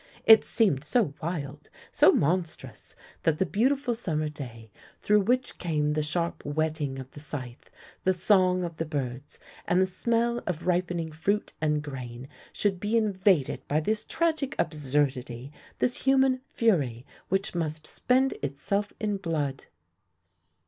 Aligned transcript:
It 0.25 0.43
seemed 0.43 0.83
so 0.83 1.13
wild, 1.21 1.69
so 1.91 2.07
mon 2.07 2.09
THE 2.09 2.09
LANE 2.09 2.09
THAT 2.09 2.09
HAD 2.09 2.11
NO 2.11 2.15
TURNING 2.15 2.23
29 2.23 2.47
strous 2.47 2.95
that 3.21 3.37
the 3.37 3.45
beautiful 3.45 3.93
summer 3.93 4.29
day, 4.29 4.71
through 5.03 5.19
which 5.21 5.57
came 5.59 5.93
the 5.93 6.01
sharp 6.01 6.43
whetting 6.43 6.97
of 6.97 7.11
the 7.11 7.19
scythe, 7.19 7.69
the 8.03 8.11
song 8.11 8.63
of 8.63 8.77
the 8.77 8.85
birds, 8.85 9.39
and 9.67 9.79
the 9.79 9.85
smell 9.85 10.41
of 10.47 10.65
ripening 10.65 11.11
fruit 11.11 11.53
and 11.61 11.83
grain, 11.83 12.27
should 12.51 12.79
be 12.79 12.97
invaded 12.97 13.61
by 13.67 13.79
this 13.79 14.03
tragic 14.03 14.55
absurdity, 14.57 15.51
this 15.77 15.97
human 15.97 16.41
fury 16.47 17.05
which 17.29 17.53
must 17.53 17.85
spend 17.85 18.33
itself 18.41 18.91
in 18.99 19.17
blood. 19.17 19.65